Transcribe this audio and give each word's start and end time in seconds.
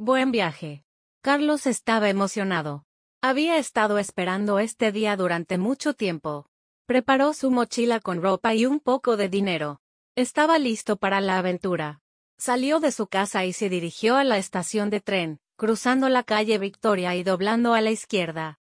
Buen 0.00 0.30
viaje. 0.30 0.84
Carlos 1.22 1.66
estaba 1.66 2.08
emocionado. 2.08 2.84
Había 3.20 3.58
estado 3.58 3.98
esperando 3.98 4.60
este 4.60 4.92
día 4.92 5.16
durante 5.16 5.58
mucho 5.58 5.92
tiempo. 5.92 6.46
Preparó 6.86 7.34
su 7.34 7.50
mochila 7.50 7.98
con 7.98 8.22
ropa 8.22 8.54
y 8.54 8.64
un 8.64 8.78
poco 8.78 9.16
de 9.16 9.28
dinero. 9.28 9.80
Estaba 10.14 10.60
listo 10.60 10.98
para 10.98 11.20
la 11.20 11.36
aventura. 11.38 12.00
Salió 12.38 12.78
de 12.78 12.92
su 12.92 13.08
casa 13.08 13.44
y 13.44 13.52
se 13.52 13.68
dirigió 13.68 14.14
a 14.14 14.22
la 14.22 14.38
estación 14.38 14.88
de 14.88 15.00
tren, 15.00 15.40
cruzando 15.56 16.08
la 16.08 16.22
calle 16.22 16.58
Victoria 16.58 17.16
y 17.16 17.24
doblando 17.24 17.74
a 17.74 17.80
la 17.80 17.90
izquierda. 17.90 18.60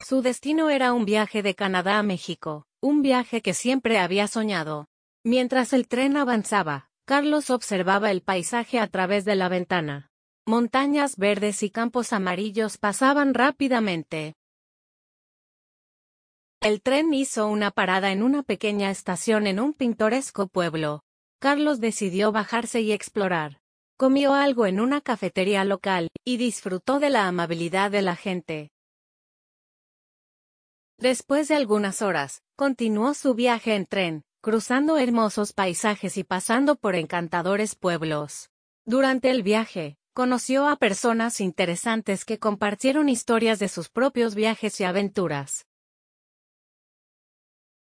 Su 0.00 0.22
destino 0.22 0.70
era 0.70 0.94
un 0.94 1.04
viaje 1.04 1.42
de 1.42 1.54
Canadá 1.54 1.98
a 1.98 2.02
México, 2.02 2.64
un 2.80 3.02
viaje 3.02 3.42
que 3.42 3.52
siempre 3.52 3.98
había 3.98 4.26
soñado. 4.26 4.88
Mientras 5.22 5.74
el 5.74 5.86
tren 5.86 6.16
avanzaba, 6.16 6.88
Carlos 7.04 7.50
observaba 7.50 8.12
el 8.12 8.22
paisaje 8.22 8.78
a 8.78 8.86
través 8.86 9.24
de 9.24 9.34
la 9.34 9.48
ventana. 9.48 10.10
Montañas 10.46 11.16
verdes 11.16 11.62
y 11.64 11.70
campos 11.70 12.12
amarillos 12.12 12.78
pasaban 12.78 13.34
rápidamente. 13.34 14.34
El 16.60 16.80
tren 16.80 17.12
hizo 17.12 17.48
una 17.48 17.72
parada 17.72 18.12
en 18.12 18.22
una 18.22 18.44
pequeña 18.44 18.90
estación 18.90 19.48
en 19.48 19.58
un 19.58 19.74
pintoresco 19.74 20.46
pueblo. 20.46 21.02
Carlos 21.40 21.80
decidió 21.80 22.30
bajarse 22.30 22.80
y 22.82 22.92
explorar. 22.92 23.60
Comió 23.96 24.32
algo 24.32 24.66
en 24.66 24.80
una 24.80 25.00
cafetería 25.00 25.64
local, 25.64 26.08
y 26.24 26.36
disfrutó 26.36 27.00
de 27.00 27.10
la 27.10 27.26
amabilidad 27.26 27.90
de 27.90 28.02
la 28.02 28.14
gente. 28.14 28.70
Después 30.98 31.48
de 31.48 31.56
algunas 31.56 32.00
horas, 32.00 32.42
continuó 32.56 33.14
su 33.14 33.34
viaje 33.34 33.74
en 33.74 33.86
tren, 33.86 34.22
cruzando 34.42 34.98
hermosos 34.98 35.52
paisajes 35.52 36.16
y 36.16 36.24
pasando 36.24 36.74
por 36.74 36.96
encantadores 36.96 37.76
pueblos. 37.76 38.50
Durante 38.84 39.30
el 39.30 39.44
viaje, 39.44 39.98
conoció 40.14 40.66
a 40.66 40.74
personas 40.74 41.40
interesantes 41.40 42.24
que 42.24 42.40
compartieron 42.40 43.08
historias 43.08 43.60
de 43.60 43.68
sus 43.68 43.88
propios 43.88 44.34
viajes 44.34 44.80
y 44.80 44.84
aventuras. 44.84 45.68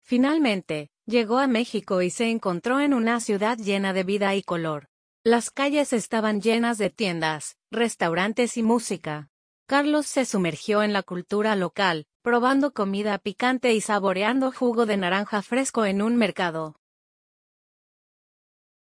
Finalmente, 0.04 0.92
llegó 1.08 1.40
a 1.40 1.48
México 1.48 2.04
y 2.04 2.12
se 2.12 2.30
encontró 2.30 2.80
en 2.80 2.94
una 2.94 3.20
ciudad 3.20 3.58
llena 3.58 3.92
de 3.92 4.04
vida 4.04 4.36
y 4.36 4.44
color. 4.44 4.90
Las 5.24 5.50
calles 5.50 5.92
estaban 5.92 6.40
llenas 6.40 6.78
de 6.78 6.92
tiendas, 6.92 7.58
restaurantes 7.72 8.58
y 8.58 8.64
música. 8.64 9.32
Carlos 9.66 10.06
se 10.06 10.24
sumergió 10.24 10.84
en 10.84 10.94
la 10.94 11.02
cultura 11.02 11.56
local, 11.56 12.06
probando 12.24 12.74
comida 12.74 13.18
picante 13.18 13.74
y 13.74 13.82
saboreando 13.82 14.54
jugo 14.54 14.86
de 14.86 14.96
naranja 14.96 15.42
fresco 15.42 15.86
en 15.86 16.02
un 16.02 16.16
mercado. 16.16 16.78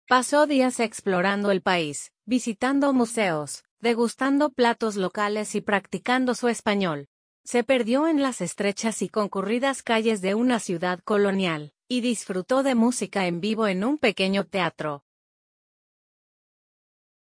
Pasó 0.06 0.46
días 0.46 0.78
explorando 0.78 1.50
el 1.50 1.62
país, 1.62 2.12
visitando 2.26 2.92
museos, 2.92 3.64
degustando 3.80 4.50
platos 4.50 4.96
locales 4.96 5.54
y 5.54 5.62
practicando 5.62 6.34
su 6.34 6.48
español. 6.48 7.08
Se 7.44 7.64
perdió 7.64 8.06
en 8.08 8.20
las 8.20 8.42
estrechas 8.42 9.00
y 9.00 9.08
concurridas 9.08 9.82
calles 9.82 10.20
de 10.20 10.34
una 10.34 10.60
ciudad 10.60 11.00
colonial, 11.00 11.72
y 11.88 12.02
disfrutó 12.02 12.62
de 12.62 12.74
música 12.74 13.26
en 13.26 13.40
vivo 13.40 13.66
en 13.66 13.84
un 13.84 13.96
pequeño 13.96 14.44
teatro. 14.44 15.02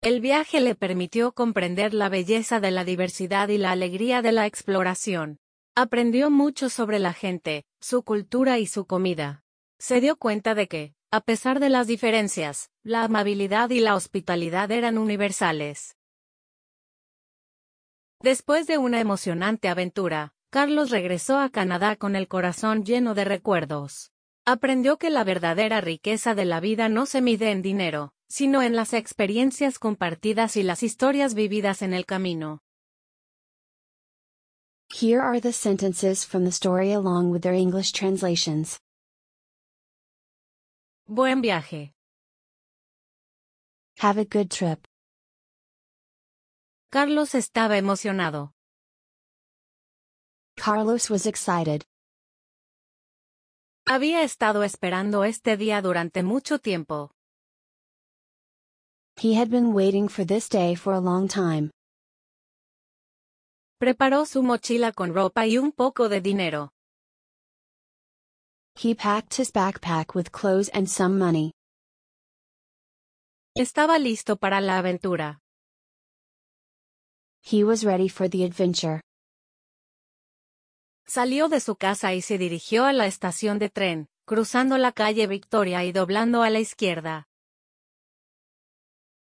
El 0.01 0.19
viaje 0.19 0.59
le 0.59 0.75
permitió 0.75 1.31
comprender 1.31 1.93
la 1.93 2.09
belleza 2.09 2.59
de 2.59 2.71
la 2.71 2.83
diversidad 2.83 3.47
y 3.47 3.57
la 3.57 3.71
alegría 3.71 4.21
de 4.21 4.33
la 4.33 4.45
exploración. 4.45 5.39
Aprendió 5.77 6.31
mucho 6.31 6.69
sobre 6.69 6.99
la 6.99 7.11
gente, 7.11 7.65
su 7.81 8.03
cultura 8.03 8.59
y 8.59 8.65
su 8.65 8.85
comida. 8.85 9.43
Se 9.77 9.99
dio 9.99 10.15
cuenta 10.15 10.55
de 10.55 10.69
que, 10.69 10.95
a 11.11 11.19
pesar 11.19 11.59
de 11.59 11.69
las 11.69 11.85
diferencias, 11.85 12.69
la 12.81 13.03
amabilidad 13.03 13.69
y 13.71 13.81
la 13.81 13.95
hospitalidad 13.95 14.71
eran 14.71 14.97
universales. 14.97 15.97
Después 18.21 18.67
de 18.67 18.77
una 18.77 19.01
emocionante 19.01 19.67
aventura, 19.67 20.33
Carlos 20.49 20.91
regresó 20.91 21.39
a 21.39 21.49
Canadá 21.49 21.97
con 21.97 22.15
el 22.15 22.29
corazón 22.29 22.85
lleno 22.85 23.13
de 23.13 23.25
recuerdos. 23.25 24.13
Aprendió 24.45 24.97
que 24.97 25.09
la 25.09 25.25
verdadera 25.25 25.81
riqueza 25.81 26.35
de 26.35 26.45
la 26.45 26.61
vida 26.61 26.87
no 26.87 27.05
se 27.05 27.21
mide 27.21 27.51
en 27.51 27.61
dinero, 27.61 28.13
sino 28.29 28.61
en 28.61 28.77
las 28.77 28.93
experiencias 28.93 29.77
compartidas 29.77 30.55
y 30.55 30.63
las 30.63 30.83
historias 30.83 31.33
vividas 31.33 31.81
en 31.81 31.93
el 31.93 32.05
camino. 32.05 32.61
Here 34.93 35.21
are 35.21 35.39
the 35.39 35.51
sentences 35.51 36.23
from 36.23 36.45
the 36.45 36.51
story 36.51 36.91
along 36.91 37.29
with 37.31 37.41
their 37.41 37.53
English 37.53 37.91
translations. 37.91 38.79
Buen 41.07 41.41
viaje. 41.41 41.91
Have 43.99 44.17
a 44.17 44.25
good 44.25 44.49
trip. 44.49 44.87
Carlos 46.91 47.35
estaba 47.35 47.77
emocionado. 47.77 48.51
Carlos 50.57 51.09
was 51.09 51.25
excited. 51.25 51.83
Había 53.87 54.23
estado 54.23 54.63
esperando 54.63 55.23
este 55.25 55.57
día 55.57 55.81
durante 55.81 56.23
mucho 56.23 56.57
tiempo. 56.59 57.11
He 59.17 59.35
had 59.35 59.49
been 59.49 59.73
waiting 59.73 60.07
for 60.07 60.25
this 60.25 60.49
day 60.49 60.75
for 60.75 60.93
a 60.93 60.99
long 60.99 61.27
time. 61.27 61.69
Preparó 63.77 64.25
su 64.25 64.41
mochila 64.41 64.93
con 64.93 65.13
ropa 65.13 65.45
y 65.45 65.57
un 65.57 65.73
poco 65.73 66.07
de 66.07 66.21
dinero. 66.21 66.71
He 68.81 68.95
packed 68.95 69.37
his 69.37 69.51
backpack 69.51 70.15
with 70.15 70.31
clothes 70.31 70.69
and 70.73 70.87
some 70.87 71.17
money. 71.17 71.51
Estaba 73.53 73.99
listo 73.99 74.37
para 74.37 74.61
la 74.61 74.77
aventura. 74.77 75.39
He 77.41 77.63
was 77.63 77.83
ready 77.83 78.07
for 78.07 78.29
the 78.29 78.43
adventure. 78.45 79.01
Salió 81.05 81.49
de 81.49 81.59
su 81.59 81.75
casa 81.75 82.13
y 82.13 82.21
se 82.21 82.37
dirigió 82.37 82.85
a 82.85 82.93
la 82.93 83.07
estación 83.07 83.59
de 83.59 83.69
tren, 83.69 84.07
cruzando 84.25 84.77
la 84.77 84.91
calle 84.91 85.27
Victoria 85.27 85.83
y 85.83 85.91
doblando 85.91 86.43
a 86.43 86.49
la 86.49 86.59
izquierda. 86.59 87.27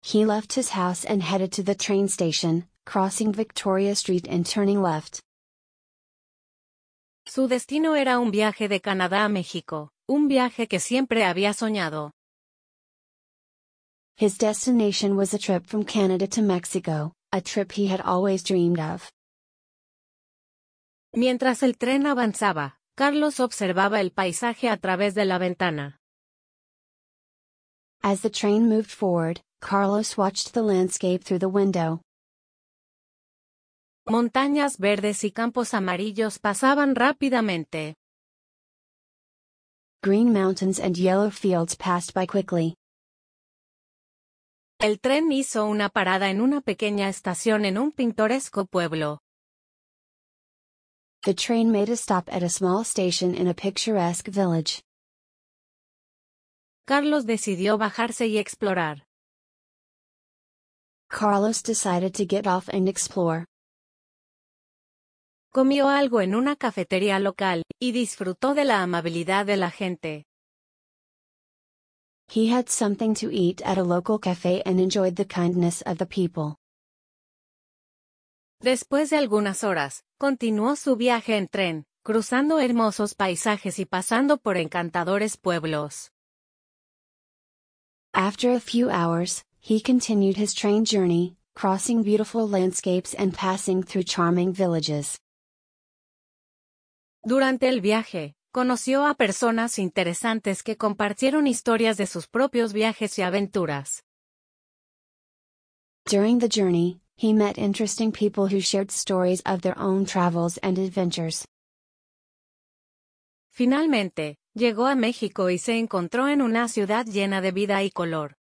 He 0.01 0.25
left 0.25 0.57
his 0.57 0.71
house 0.71 1.05
and 1.05 1.21
headed 1.21 1.51
to 1.53 1.63
the 1.63 1.75
train 1.75 2.07
station, 2.07 2.67
crossing 2.85 3.31
Victoria 3.31 3.95
Street 3.95 4.27
and 4.27 4.45
turning 4.45 4.81
left. 4.81 5.19
Su 7.25 7.47
destino 7.47 7.95
era 7.95 8.17
un 8.19 8.31
viaje 8.31 8.67
de 8.67 8.79
Canadá 8.79 9.25
a 9.25 9.29
México, 9.29 9.91
un 10.07 10.27
viaje 10.27 10.67
que 10.67 10.79
siempre 10.79 11.23
había 11.25 11.53
soñado. 11.53 12.11
His 14.17 14.37
destination 14.37 15.15
was 15.15 15.33
a 15.33 15.37
trip 15.37 15.65
from 15.65 15.83
Canada 15.83 16.27
to 16.27 16.41
Mexico, 16.41 17.13
a 17.31 17.39
trip 17.39 17.71
he 17.73 17.87
had 17.87 18.01
always 18.01 18.43
dreamed 18.43 18.79
of. 18.79 19.11
Mientras 21.13 21.63
el 21.63 21.73
tren 21.73 22.05
avanzaba, 22.05 22.79
Carlos 22.97 23.39
observaba 23.39 24.01
el 24.01 24.11
paisaje 24.11 24.69
a 24.69 24.77
través 24.77 25.13
de 25.13 25.25
la 25.25 25.37
ventana. 25.37 25.97
As 28.01 28.21
the 28.21 28.29
train 28.29 28.67
moved 28.67 28.91
forward, 28.91 29.41
Carlos 29.61 30.17
watched 30.17 30.53
the 30.53 30.63
landscape 30.63 31.23
through 31.23 31.39
the 31.39 31.47
window. 31.49 32.01
Montañas 34.07 34.77
verdes 34.77 35.23
y 35.23 35.31
campos 35.31 35.73
amarillos 35.73 36.39
pasaban 36.39 36.95
rápidamente. 36.95 37.95
Green 40.01 40.31
mountains 40.31 40.79
and 40.79 40.97
yellow 40.97 41.29
fields 41.29 41.75
passed 41.75 42.13
by 42.13 42.25
quickly. 42.25 42.75
El 44.79 44.99
tren 45.01 45.29
hizo 45.31 45.65
una 45.65 45.89
parada 45.89 46.29
en 46.29 46.39
una 46.39 46.61
pequeña 46.61 47.09
estación 47.09 47.65
en 47.65 47.77
un 47.77 47.91
pintoresco 47.91 48.65
pueblo. 48.65 49.19
The 51.23 51.33
train 51.33 51.69
made 51.69 51.89
a 51.89 51.97
stop 51.97 52.29
at 52.31 52.43
a 52.43 52.49
small 52.49 52.85
station 52.85 53.35
in 53.35 53.49
a 53.49 53.53
picturesque 53.53 54.29
village. 54.29 54.81
Carlos 56.87 57.25
decidió 57.25 57.77
bajarse 57.77 58.27
y 58.27 58.37
explorar. 58.37 59.03
Carlos 61.09 61.61
decided 61.61 62.13
to 62.13 62.25
get 62.25 62.47
off 62.47 62.69
and 62.69 62.87
explore. 62.87 63.48
Comió 65.51 65.89
algo 65.89 66.21
en 66.21 66.35
una 66.35 66.55
cafetería 66.55 67.17
local, 67.17 67.63
y 67.79 67.91
disfrutó 67.91 68.53
de 68.53 68.65
la 68.65 68.83
amabilidad 68.83 69.47
de 69.47 69.57
la 69.57 69.71
gente. 69.71 70.25
He 72.31 72.53
had 72.53 72.69
something 72.69 73.15
to 73.15 73.31
eat 73.31 73.59
at 73.65 73.79
a 73.79 73.83
local 73.83 74.19
cafe 74.19 74.61
and 74.63 74.79
enjoyed 74.79 75.15
the 75.15 75.25
kindness 75.25 75.81
of 75.87 75.97
the 75.97 76.05
people. 76.05 76.57
Después 78.61 79.09
de 79.09 79.17
algunas 79.17 79.63
horas, 79.63 80.03
continuó 80.19 80.75
su 80.75 80.95
viaje 80.95 81.35
en 81.37 81.47
tren, 81.47 81.85
cruzando 82.03 82.59
hermosos 82.59 83.15
paisajes 83.15 83.79
y 83.79 83.85
pasando 83.85 84.37
por 84.37 84.57
encantadores 84.57 85.35
pueblos. 85.37 86.11
After 88.13 88.51
a 88.51 88.59
few 88.59 88.91
hours, 88.91 89.45
he 89.59 89.81
continued 89.81 90.37
his 90.37 90.53
train 90.53 90.85
journey, 90.85 91.37
crossing 91.55 92.03
beautiful 92.03 92.47
landscapes 92.47 93.15
and 93.15 93.33
passing 93.33 93.81
through 93.81 94.03
charming 94.03 94.53
villages. 94.53 95.19
Durante 97.23 97.67
el 97.67 97.81
viaje, 97.81 98.35
conoció 98.51 99.05
a 99.05 99.13
personas 99.13 99.77
interesantes 99.77 100.63
que 100.63 100.77
compartieron 100.77 101.47
historias 101.47 101.97
de 101.97 102.07
sus 102.07 102.27
propios 102.27 102.71
viajes 102.71 103.19
y 103.19 103.23
aventuras. 103.23 104.03
During 106.05 106.39
the 106.39 106.47
journey, 106.47 107.01
he 107.17 107.33
met 107.33 107.57
interesting 107.57 108.11
people 108.11 108.47
who 108.47 108.61
shared 108.61 108.89
stories 108.89 109.41
of 109.45 109.61
their 109.61 109.77
own 109.77 110.05
travels 110.05 110.57
and 110.63 110.79
adventures. 110.79 111.45
Finalmente, 113.51 114.37
llegó 114.55 114.87
a 114.87 114.95
México 114.95 115.49
y 115.49 115.57
se 115.57 115.77
encontró 115.77 116.29
en 116.29 116.41
una 116.41 116.69
ciudad 116.69 117.05
llena 117.05 117.41
de 117.41 117.51
vida 117.51 117.83
y 117.83 117.91
color. 117.91 118.37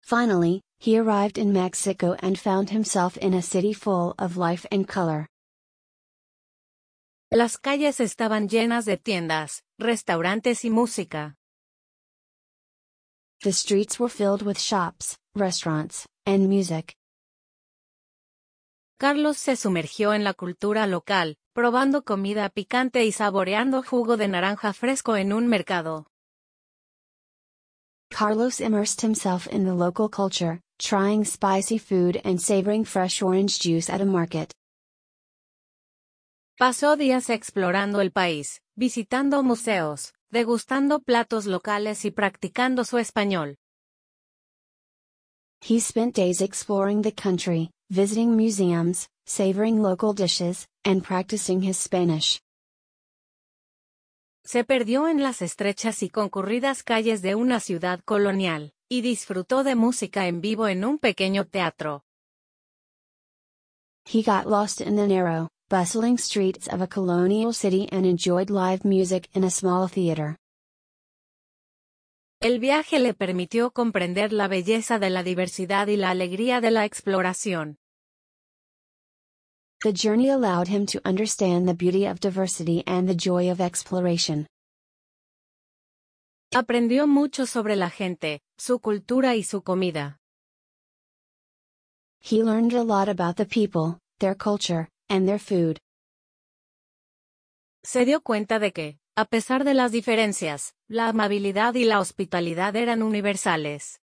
Finally, 0.00 0.62
he 0.80 0.98
arrived 0.98 1.38
in 1.38 1.52
Mexico 1.52 2.16
and 2.20 2.36
found 2.36 2.70
himself 2.70 3.16
in 3.18 3.34
a 3.34 3.40
city 3.40 3.72
full 3.72 4.14
of 4.18 4.36
life 4.36 4.66
and 4.72 4.88
color. 4.88 5.28
Las 7.34 7.56
calles 7.56 7.98
estaban 8.00 8.46
llenas 8.46 8.84
de 8.84 8.98
tiendas, 8.98 9.64
restaurantes 9.78 10.66
y 10.66 10.70
música. 10.70 11.38
The 13.40 13.54
streets 13.54 13.98
were 13.98 14.10
filled 14.10 14.42
with 14.42 14.58
shops, 14.58 15.16
restaurants, 15.34 16.04
and 16.26 16.46
music. 16.46 16.94
Carlos 18.98 19.38
se 19.38 19.56
sumergió 19.56 20.12
en 20.12 20.24
la 20.24 20.34
cultura 20.34 20.86
local, 20.86 21.38
probando 21.54 22.04
comida 22.04 22.50
picante 22.50 23.06
y 23.06 23.12
saboreando 23.12 23.82
jugo 23.82 24.18
de 24.18 24.28
naranja 24.28 24.74
fresco 24.74 25.16
en 25.16 25.32
un 25.32 25.46
mercado. 25.46 26.08
Carlos 28.10 28.60
immersed 28.60 29.00
himself 29.00 29.46
in 29.50 29.64
the 29.64 29.72
local 29.72 30.10
culture, 30.10 30.60
trying 30.78 31.24
spicy 31.24 31.78
food 31.78 32.20
and 32.24 32.38
savoring 32.38 32.84
fresh 32.84 33.22
orange 33.22 33.58
juice 33.58 33.88
at 33.88 34.02
a 34.02 34.04
market. 34.04 34.52
Pasó 36.62 36.94
días 36.94 37.28
explorando 37.28 38.00
el 38.00 38.12
país, 38.12 38.62
visitando 38.76 39.42
museos, 39.42 40.14
degustando 40.30 41.00
platos 41.00 41.46
locales 41.46 42.04
y 42.04 42.12
practicando 42.12 42.84
su 42.84 42.98
español. 42.98 43.56
He 45.60 45.80
spent 45.80 46.14
days 46.14 46.40
exploring 46.40 47.02
the 47.02 47.12
country, 47.12 47.72
visiting 47.90 48.36
museums, 48.36 49.08
savoring 49.26 49.82
local 49.82 50.14
dishes, 50.14 50.68
and 50.84 51.02
practicing 51.02 51.64
his 51.64 51.76
Spanish. 51.76 52.40
Se 54.44 54.62
perdió 54.62 55.08
en 55.08 55.20
las 55.20 55.42
estrechas 55.42 56.04
y 56.04 56.10
concurridas 56.10 56.84
calles 56.84 57.22
de 57.22 57.34
una 57.34 57.58
ciudad 57.58 57.98
colonial, 58.04 58.72
y 58.88 59.00
disfrutó 59.00 59.64
de 59.64 59.74
música 59.74 60.28
en 60.28 60.40
vivo 60.40 60.68
en 60.68 60.84
un 60.84 61.00
pequeño 61.00 61.44
teatro. 61.44 62.04
He 64.04 64.22
got 64.22 64.46
lost 64.46 64.80
in 64.80 64.94
the 64.94 65.08
narrow, 65.08 65.48
bustling 65.72 66.18
streets 66.18 66.68
of 66.68 66.82
a 66.82 66.86
colonial 66.86 67.50
city 67.50 67.88
and 67.90 68.04
enjoyed 68.04 68.50
live 68.50 68.84
music 68.84 69.26
in 69.32 69.42
a 69.42 69.48
small 69.50 69.88
theater. 69.88 70.36
El 72.42 72.58
viaje 72.58 72.98
le 72.98 73.14
permitió 73.14 73.70
comprender 73.70 74.34
la 74.34 74.48
belleza 74.48 74.98
de 74.98 75.08
la 75.08 75.22
diversidad 75.22 75.86
y 75.86 75.96
la 75.96 76.10
alegría 76.10 76.60
de 76.60 76.70
la 76.70 76.84
exploración. 76.84 77.76
The 79.82 79.94
journey 79.94 80.28
allowed 80.28 80.68
him 80.68 80.84
to 80.88 81.00
understand 81.08 81.66
the 81.66 81.74
beauty 81.74 82.04
of 82.06 82.20
diversity 82.20 82.84
and 82.86 83.08
the 83.08 83.16
joy 83.16 83.50
of 83.50 83.58
exploration. 83.62 84.46
Aprendió 86.52 87.06
mucho 87.06 87.46
sobre 87.46 87.76
la 87.76 87.88
gente, 87.88 88.40
su 88.58 88.78
cultura 88.78 89.36
y 89.36 89.42
su 89.42 89.62
comida. 89.62 90.18
He 92.20 92.42
learned 92.42 92.74
a 92.74 92.84
lot 92.84 93.08
about 93.08 93.36
the 93.36 93.46
people, 93.46 93.98
their 94.18 94.36
culture, 94.36 94.88
and 95.12 95.28
their 95.28 95.38
food. 95.38 95.78
Se 97.84 98.04
dio 98.04 98.22
cuenta 98.22 98.58
de 98.58 98.72
que, 98.72 98.98
a 99.14 99.26
pesar 99.26 99.64
de 99.64 99.74
las 99.74 99.92
diferencias, 99.92 100.74
la 100.88 101.08
amabilidad 101.08 101.74
y 101.74 101.84
la 101.84 102.00
hospitalidad 102.00 102.74
eran 102.76 103.02
universales. 103.02 104.00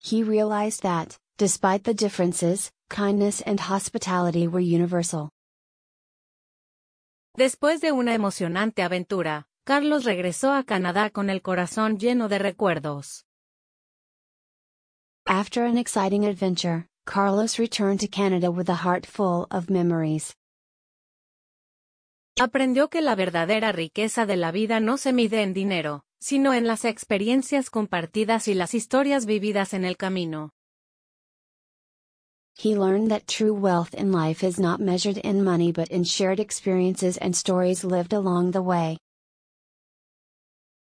He 0.00 0.24
realized 0.24 0.82
that, 0.82 1.18
despite 1.36 1.84
the 1.84 1.94
differences, 1.94 2.72
kindness 2.88 3.42
and 3.42 3.60
hospitality 3.60 4.46
were 4.48 4.62
universal. 4.62 5.28
Después 7.36 7.80
de 7.80 7.92
una 7.92 8.14
emocionante 8.14 8.82
aventura, 8.82 9.46
Carlos 9.64 10.04
regresó 10.04 10.52
a 10.52 10.64
Canadá 10.64 11.10
con 11.10 11.30
el 11.30 11.42
corazón 11.42 11.98
lleno 11.98 12.28
de 12.28 12.38
recuerdos. 12.38 13.24
After 15.26 15.64
an 15.64 15.78
exciting 15.78 16.24
adventure, 16.24 16.88
Carlos 17.04 17.58
returned 17.58 17.98
to 18.00 18.06
Canada 18.06 18.50
with 18.50 18.68
a 18.68 18.84
heart 18.84 19.06
full 19.06 19.46
of 19.50 19.68
memories. 19.68 20.34
Aprendió 22.38 22.88
que 22.88 23.02
la 23.02 23.14
verdadera 23.14 23.72
riqueza 23.72 24.24
de 24.24 24.36
la 24.36 24.52
vida 24.52 24.80
no 24.80 24.96
se 24.96 25.12
mide 25.12 25.42
en 25.42 25.52
dinero, 25.52 26.04
sino 26.20 26.54
en 26.54 26.66
las 26.66 26.84
experiencias 26.84 27.70
compartidas 27.70 28.46
y 28.48 28.54
las 28.54 28.72
historias 28.74 29.26
vividas 29.26 29.74
en 29.74 29.84
el 29.84 29.96
camino. 29.96 30.50
He 32.54 32.76
learned 32.76 33.10
that 33.10 33.26
true 33.26 33.52
wealth 33.52 33.94
in 33.94 34.12
life 34.12 34.46
is 34.46 34.60
not 34.60 34.80
measured 34.80 35.18
in 35.18 35.42
money 35.42 35.72
but 35.72 35.88
in 35.88 36.04
shared 36.04 36.38
experiences 36.38 37.18
and 37.18 37.34
stories 37.34 37.82
lived 37.82 38.12
along 38.12 38.52
the 38.52 38.62
way. 38.62 38.98